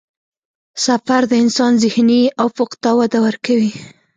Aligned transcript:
سفر 0.85 1.21
د 1.31 1.33
انسان 1.43 1.73
ذهني 1.83 2.21
افق 2.45 2.69
ته 2.83 2.89
وده 2.99 3.19
ورکوي. 3.25 3.71